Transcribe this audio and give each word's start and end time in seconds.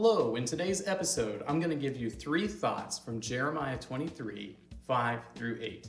Hello, 0.00 0.36
in 0.36 0.44
today's 0.44 0.86
episode, 0.86 1.42
I'm 1.48 1.58
going 1.58 1.76
to 1.76 1.76
give 1.76 1.96
you 1.96 2.08
three 2.08 2.46
thoughts 2.46 3.00
from 3.00 3.18
Jeremiah 3.18 3.76
23 3.76 4.56
5 4.86 5.20
through 5.34 5.58
8. 5.60 5.88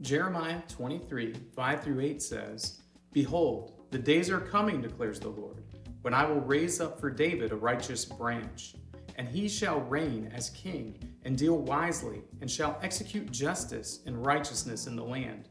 Jeremiah 0.00 0.60
23 0.66 1.34
5 1.54 1.84
through 1.84 2.00
8 2.00 2.20
says, 2.20 2.82
Behold, 3.12 3.86
the 3.92 3.98
days 3.98 4.28
are 4.28 4.40
coming, 4.40 4.82
declares 4.82 5.20
the 5.20 5.28
Lord, 5.28 5.62
when 6.02 6.14
I 6.14 6.26
will 6.26 6.40
raise 6.40 6.80
up 6.80 6.98
for 6.98 7.10
David 7.10 7.52
a 7.52 7.54
righteous 7.54 8.04
branch, 8.04 8.74
and 9.14 9.28
he 9.28 9.48
shall 9.48 9.82
reign 9.82 10.32
as 10.34 10.50
king, 10.50 10.98
and 11.22 11.38
deal 11.38 11.58
wisely, 11.58 12.22
and 12.40 12.50
shall 12.50 12.76
execute 12.82 13.30
justice 13.30 14.00
and 14.04 14.26
righteousness 14.26 14.88
in 14.88 14.96
the 14.96 15.04
land. 15.04 15.48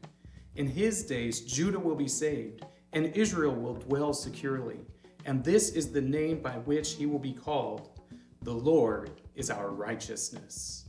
In 0.56 0.66
his 0.66 1.04
days, 1.04 1.40
Judah 1.40 1.80
will 1.80 1.96
be 1.96 2.06
saved, 2.06 2.66
and 2.92 3.06
Israel 3.16 3.54
will 3.54 3.76
dwell 3.76 4.12
securely 4.12 4.76
and 5.28 5.44
this 5.44 5.68
is 5.68 5.92
the 5.92 6.00
name 6.00 6.40
by 6.40 6.52
which 6.52 6.94
he 6.94 7.04
will 7.04 7.18
be 7.18 7.34
called 7.34 7.90
The 8.44 8.50
Lord 8.50 9.10
is 9.34 9.50
our 9.50 9.68
righteousness. 9.68 10.88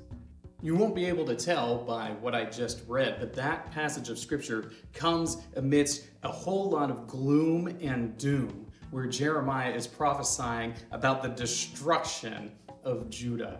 You 0.61 0.77
won't 0.77 0.95
be 0.95 1.07
able 1.07 1.25
to 1.25 1.35
tell 1.35 1.79
by 1.79 2.11
what 2.21 2.33
I 2.33 2.45
just 2.45 2.83
read, 2.87 3.17
but 3.19 3.33
that 3.33 3.69
passage 3.71 4.07
of 4.07 4.17
scripture 4.17 4.71
comes 4.93 5.39
amidst 5.57 6.07
a 6.23 6.31
whole 6.31 6.69
lot 6.69 6.89
of 6.89 7.05
gloom 7.05 7.67
and 7.81 8.17
doom, 8.17 8.65
where 8.91 9.07
Jeremiah 9.07 9.73
is 9.73 9.87
prophesying 9.87 10.73
about 10.93 11.21
the 11.21 11.27
destruction 11.27 12.53
of 12.85 13.09
Judah. 13.09 13.59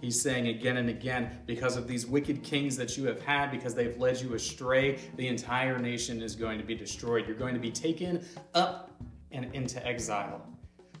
He's 0.00 0.20
saying 0.20 0.46
again 0.46 0.76
and 0.76 0.88
again, 0.88 1.40
because 1.46 1.76
of 1.76 1.88
these 1.88 2.06
wicked 2.06 2.44
kings 2.44 2.76
that 2.76 2.96
you 2.96 3.06
have 3.06 3.20
had, 3.22 3.50
because 3.50 3.74
they've 3.74 3.98
led 3.98 4.20
you 4.20 4.34
astray, 4.34 5.00
the 5.16 5.26
entire 5.26 5.80
nation 5.80 6.22
is 6.22 6.36
going 6.36 6.58
to 6.58 6.64
be 6.64 6.76
destroyed. 6.76 7.26
You're 7.26 7.34
going 7.34 7.54
to 7.54 7.60
be 7.60 7.72
taken 7.72 8.24
up 8.54 8.92
and 9.32 9.54
into 9.54 9.84
exile. 9.86 10.46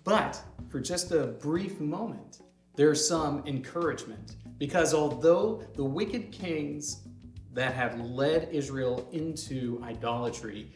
But 0.04 0.40
for 0.68 0.80
just 0.80 1.12
a 1.12 1.26
brief 1.26 1.80
moment, 1.80 2.42
there's 2.76 3.06
some 3.06 3.42
encouragement 3.46 4.36
because 4.58 4.94
although 4.94 5.62
the 5.74 5.84
wicked 5.84 6.32
kings 6.32 7.06
that 7.52 7.74
had 7.74 7.98
led 8.00 8.48
Israel 8.52 9.08
into 9.12 9.80
idolatry 9.82 10.70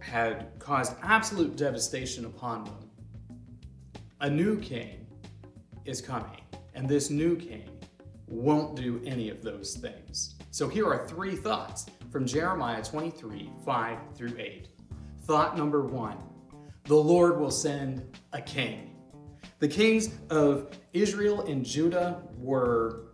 had 0.00 0.58
caused 0.58 0.94
absolute 1.02 1.56
devastation 1.56 2.24
upon 2.24 2.64
them, 2.64 2.90
a 4.20 4.28
new 4.28 4.58
king 4.58 5.06
is 5.84 6.00
coming, 6.00 6.40
and 6.74 6.88
this 6.88 7.10
new 7.10 7.36
king 7.36 7.68
won't 8.26 8.74
do 8.74 9.00
any 9.04 9.30
of 9.30 9.42
those 9.42 9.76
things. 9.76 10.34
So 10.50 10.68
here 10.68 10.86
are 10.86 11.06
three 11.06 11.36
thoughts 11.36 11.86
from 12.10 12.26
Jeremiah 12.26 12.82
23 12.82 13.50
5 13.64 13.98
through 14.14 14.34
8. 14.38 14.68
Thought 15.24 15.56
number 15.56 15.84
one 15.84 16.16
the 16.88 16.96
Lord 16.96 17.38
will 17.38 17.50
send 17.50 18.18
a 18.32 18.40
king. 18.40 18.96
The 19.58 19.68
kings 19.68 20.08
of 20.30 20.70
Israel 20.94 21.42
and 21.42 21.62
Judah 21.62 22.22
were 22.38 23.12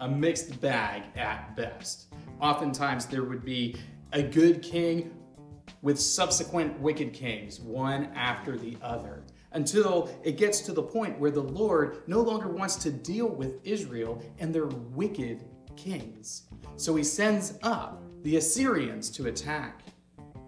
a 0.00 0.08
mixed 0.08 0.58
bag 0.62 1.02
at 1.14 1.54
best. 1.56 2.06
Oftentimes, 2.40 3.04
there 3.04 3.24
would 3.24 3.44
be 3.44 3.76
a 4.14 4.22
good 4.22 4.62
king 4.62 5.12
with 5.82 6.00
subsequent 6.00 6.80
wicked 6.80 7.12
kings, 7.12 7.60
one 7.60 8.06
after 8.14 8.56
the 8.56 8.78
other, 8.80 9.24
until 9.52 10.10
it 10.24 10.38
gets 10.38 10.62
to 10.62 10.72
the 10.72 10.82
point 10.82 11.18
where 11.20 11.30
the 11.30 11.42
Lord 11.42 11.98
no 12.06 12.22
longer 12.22 12.48
wants 12.48 12.76
to 12.76 12.90
deal 12.90 13.28
with 13.28 13.60
Israel 13.62 14.22
and 14.38 14.54
their 14.54 14.66
wicked 14.66 15.44
kings. 15.76 16.44
So 16.76 16.96
he 16.96 17.04
sends 17.04 17.58
up 17.62 18.02
the 18.22 18.36
Assyrians 18.36 19.10
to 19.10 19.26
attack. 19.26 19.82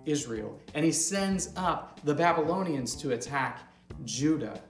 Israel, 0.06 0.60
and 0.74 0.84
he 0.84 0.92
sends 0.92 1.50
up 1.56 2.00
the 2.04 2.14
Babylonians 2.14 2.94
to 2.96 3.12
attack 3.12 3.60
Judah 4.04 4.60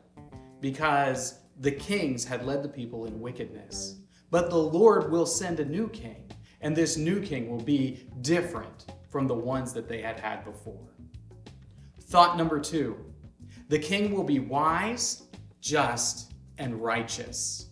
because 0.61 1.41
the 1.61 1.73
kings 1.73 2.25
had 2.25 2.47
led 2.47 2.63
the 2.63 2.69
people 2.69 3.07
in 3.07 3.21
wickedness. 3.21 3.97
But 4.31 4.51
the 4.51 4.57
Lord 4.57 5.11
will 5.11 5.27
send 5.27 5.61
a 5.61 5.65
new 5.65 5.89
king, 5.89 6.31
and 6.61 6.75
this 6.75 6.97
new 6.97 7.21
king 7.21 7.51
will 7.51 7.63
be 7.63 8.09
different 8.23 8.87
from 9.11 9.27
the 9.27 9.35
ones 9.35 9.73
that 9.75 9.89
they 9.89 10.01
had 10.01 10.19
had 10.19 10.45
before. 10.45 10.89
Thought 12.01 12.37
number 12.37 12.61
two 12.61 12.97
the 13.69 13.79
king 13.79 14.13
will 14.13 14.25
be 14.25 14.39
wise, 14.39 15.23
just, 15.61 16.33
and 16.59 16.83
righteous. 16.83 17.69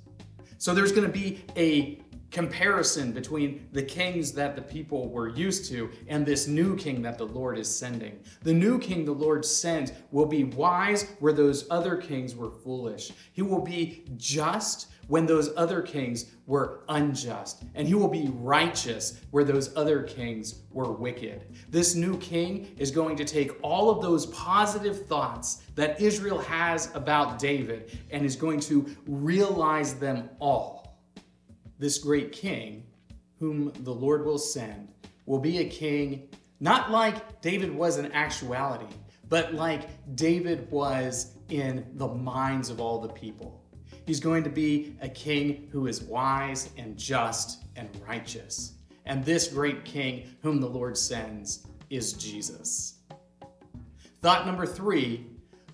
So 0.59 0.75
there's 0.75 0.93
going 0.93 1.07
to 1.07 1.13
be 1.13 1.45
a 1.57 2.01
comparison 2.31 3.13
between 3.13 3.69
the 3.73 3.83
kings 3.83 4.33
that 4.33 4.55
the 4.57 4.63
people 4.63 5.09
were 5.09 5.29
used 5.29 5.69
to 5.71 5.91
and 6.09 6.25
this 6.25 6.47
new 6.47 6.77
king 6.77 7.03
that 7.03 7.19
the 7.19 7.27
Lord 7.27 7.59
is 7.59 7.75
sending. 7.75 8.19
The 8.43 8.53
new 8.53 8.79
king 8.79 9.05
the 9.05 9.13
Lord 9.13 9.45
sends 9.45 9.93
will 10.11 10.27
be 10.27 10.45
wise 10.45 11.11
where 11.19 11.33
those 11.33 11.67
other 11.71 11.97
kings 11.97 12.37
were 12.37 12.51
foolish. 12.51 13.13
He 13.33 13.43
will 13.43 13.63
be 13.63 14.05
just 14.17 14.89
when 15.09 15.27
those 15.27 15.51
other 15.57 15.83
kings 15.83 16.27
were 16.47 16.85
unjust, 16.89 17.65
and 17.75 17.89
he 17.89 17.95
will 17.95 18.09
be 18.09 18.31
righteous 18.35 19.21
where 19.33 19.43
those 19.43 19.77
other 19.77 20.05
kings 20.05 20.63
were 20.71 20.93
wicked. 20.93 21.47
This 21.69 21.97
new 21.97 22.17
king 22.19 22.73
is 22.79 22.93
going 22.93 23.17
to 23.17 23.25
take 23.25 23.53
all 23.61 23.91
of 23.91 24.03
those 24.03 24.27
positive 24.27 25.07
thoughts 25.07 25.63
that 25.75 26.01
Israel 26.01 26.39
has 26.39 26.95
about 26.95 27.41
David 27.41 27.99
and 28.13 28.25
is 28.25 28.37
going 28.37 28.61
to 28.61 28.87
realize 29.09 29.95
them 29.95 30.31
all 30.39 30.80
this 31.81 31.99
great 31.99 32.31
king, 32.31 32.85
whom 33.39 33.73
the 33.81 33.93
Lord 33.93 34.25
will 34.25 34.39
send, 34.39 34.93
will 35.27 35.41
be 35.41 35.59
a 35.59 35.69
king 35.69 36.29
not 36.61 36.91
like 36.91 37.41
David 37.41 37.75
was 37.75 37.97
in 37.97 38.13
actuality, 38.13 38.95
but 39.31 39.55
like 39.55 39.89
David 40.15 40.71
was 40.71 41.35
in 41.49 41.87
the 41.95 42.07
minds 42.07 42.69
of 42.69 42.81
all 42.81 43.01
the 43.01 43.09
people. 43.09 43.65
He's 44.07 44.21
going 44.21 44.45
to 44.45 44.51
be 44.51 44.95
a 45.01 45.09
king 45.09 45.69
who 45.73 45.87
is 45.87 46.03
wise 46.03 46.69
and 46.77 46.99
just 46.99 47.65
and 47.77 47.89
righteous. 48.07 48.75
And 49.07 49.25
this 49.25 49.49
great 49.49 49.87
king, 49.87 50.37
whom 50.43 50.61
the 50.61 50.69
Lord 50.69 50.99
sends, 50.99 51.67
is 51.89 52.13
Jesus. 52.13 52.99
Thought 54.21 54.47
number 54.47 54.67
three 54.67 55.27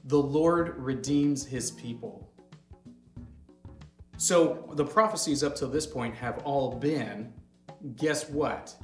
the 0.05 0.23
Lord 0.23 0.77
redeems 0.79 1.45
his 1.45 1.73
people. 1.73 2.26
So 4.19 4.71
the 4.75 4.85
prophecies 4.85 5.43
up 5.43 5.55
to 5.57 5.67
this 5.67 5.87
point 5.87 6.15
have 6.15 6.39
all 6.45 6.73
been 6.73 7.33
guess 7.97 8.29
what? 8.29 8.75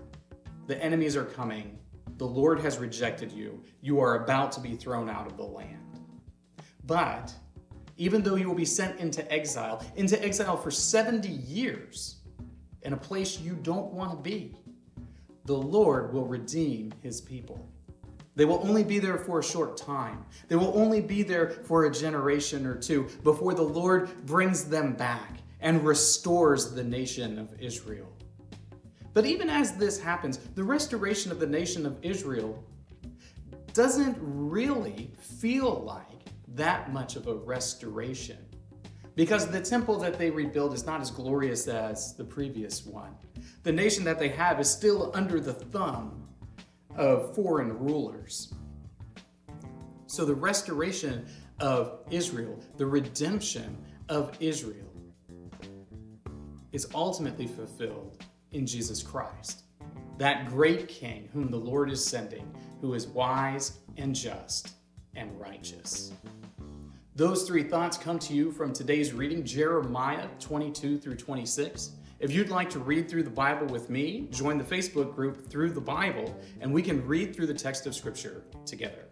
The 0.67 0.83
enemies 0.83 1.17
are 1.17 1.25
coming. 1.25 1.79
The 2.19 2.27
Lord 2.27 2.61
has 2.61 2.79
rejected 2.79 3.33
you. 3.33 3.63
You 3.81 4.01
are 4.01 4.25
about 4.25 4.53
to 4.53 4.61
be 4.61 4.77
thrown 4.77 5.09
out 5.09 5.27
of 5.27 5.37
the 5.37 5.43
land. 5.43 6.01
But 6.85 7.35
even 7.97 8.23
though 8.23 8.37
you 8.37 8.49
will 8.49 8.55
be 8.55 8.65
sent 8.65 9.01
into 9.01 9.31
exile, 9.33 9.85
into 9.97 10.23
exile 10.23 10.57
for 10.57 10.71
70 10.71 11.29
years 11.29 12.17
in 12.83 12.93
a 12.93 12.97
place 12.97 13.41
you 13.41 13.55
don't 13.63 13.93
want 13.93 14.11
to 14.11 14.17
be, 14.17 14.55
the 15.47 15.57
Lord 15.57 16.13
will 16.13 16.27
redeem 16.27 16.93
his 17.03 17.21
people. 17.21 17.69
They 18.35 18.45
will 18.45 18.61
only 18.67 18.83
be 18.83 18.99
there 18.99 19.19
for 19.19 19.41
a 19.41 19.45
short 19.45 19.77
time. 19.77 20.25
They 20.49 20.57
will 20.57 20.73
only 20.75 21.01
be 21.01 21.23
there 21.23 21.51
for 21.51 21.85
a 21.85 21.93
generation 21.93 22.65
or 22.67 22.75
two 22.75 23.09
before 23.23 23.55
the 23.55 23.63
Lord 23.63 24.27
brings 24.27 24.65
them 24.65 24.95
back 24.95 25.39
and 25.61 25.85
restores 25.85 26.73
the 26.73 26.83
nation 26.83 27.39
of 27.39 27.53
Israel. 27.61 28.11
But 29.15 29.27
even 29.27 29.51
as 29.51 29.77
this 29.77 30.01
happens, 30.01 30.39
the 30.55 30.65
restoration 30.65 31.31
of 31.31 31.39
the 31.39 31.47
nation 31.47 31.85
of 31.85 31.99
Israel 32.03 32.65
doesn't 33.75 34.17
really 34.21 35.13
feel 35.19 35.83
like 35.83 36.07
that 36.49 36.93
much 36.93 37.17
of 37.17 37.27
a 37.27 37.35
restoration 37.35 38.39
because 39.15 39.47
the 39.47 39.61
temple 39.61 39.99
that 39.99 40.19
they 40.19 40.31
rebuild 40.31 40.73
is 40.73 40.87
not 40.87 41.01
as 41.01 41.11
glorious 41.11 41.69
as 41.69 42.15
the 42.15 42.25
previous 42.25 42.87
one. 42.87 43.15
The 43.63 43.73
nation 43.73 44.05
that 44.05 44.19
they 44.19 44.29
have 44.31 44.59
is 44.59 44.71
still 44.71 45.11
under 45.15 45.39
the 45.41 45.53
thumb 45.55 46.22
of 46.97 47.35
foreign 47.35 47.79
rulers. 47.79 48.55
So 50.07 50.25
the 50.25 50.35
restoration 50.35 51.27
of 51.61 52.01
Israel, 52.11 52.59
the 52.77 52.87
redemption 52.87 53.77
of 54.09 54.37
Israel, 54.41 54.93
is 56.73 56.89
ultimately 56.95 57.47
fulfilled 57.47 58.25
in 58.51 58.67
Jesus 58.67 59.03
Christ, 59.03 59.65
that 60.19 60.49
great 60.49 60.89
King 60.89 61.29
whom 61.33 61.51
the 61.51 61.57
Lord 61.57 61.91
is 61.91 62.05
sending, 62.05 62.53
who 62.81 62.95
is 62.95 63.07
wise 63.07 63.79
and 63.97 64.15
just 64.15 64.75
and 65.15 65.39
righteous. 65.41 66.13
Those 67.15 67.45
three 67.45 67.63
thoughts 67.63 67.99
come 67.99 68.19
to 68.21 68.33
you 68.33 68.51
from 68.51 68.73
today's 68.73 69.13
reading, 69.13 69.45
Jeremiah 69.45 70.29
22 70.41 70.99
through 70.99 71.17
26. 71.17 71.93
If 72.23 72.31
you'd 72.31 72.51
like 72.51 72.71
to 72.71 72.79
read 72.79 73.11
through 73.11 73.25
the 73.25 73.31
Bible 73.31 73.67
with 73.67 73.91
me, 73.91 74.29
join 74.31 74.57
the 74.57 74.63
Facebook 74.63 75.13
group 75.13 75.51
Through 75.51 75.73
the 75.73 75.81
Bible, 75.81 76.41
and 76.61 76.73
we 76.73 76.81
can 76.81 77.05
read 77.05 77.35
through 77.35 77.49
the 77.49 77.55
text 77.55 77.85
of 77.85 77.97
Scripture 77.97 78.45
together. 78.65 79.09